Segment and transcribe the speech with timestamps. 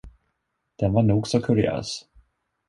[0.79, 1.89] Den var nog så kuriös.